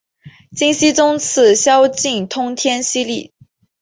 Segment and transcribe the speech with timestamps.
[0.57, 3.31] 金熙宗赐萧肄通天犀带。